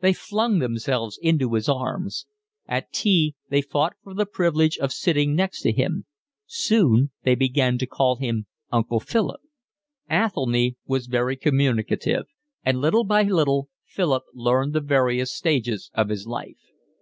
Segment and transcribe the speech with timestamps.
[0.00, 2.26] They flung themselves into his arms.
[2.68, 6.04] At tea they fought for the privilege of sitting next to him.
[6.44, 9.40] Soon they began to call him Uncle Philip.
[10.10, 12.24] Athelny was very communicative,
[12.62, 16.60] and little by little Philip learned the various stages of his life.